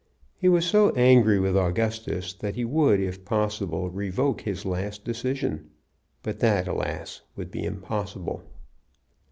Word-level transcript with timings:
He 0.35 0.49
was 0.49 0.65
so 0.65 0.89
angry 0.95 1.39
with 1.39 1.55
Augustus 1.55 2.33
that 2.33 2.55
he 2.55 2.65
would, 2.65 2.99
if 2.99 3.23
possible, 3.23 3.91
revoke 3.91 4.41
his 4.41 4.65
last 4.65 5.05
decision; 5.05 5.69
but 6.23 6.39
that, 6.39 6.67
alas! 6.67 7.21
would 7.35 7.51
be 7.51 7.63
impossible. 7.63 8.41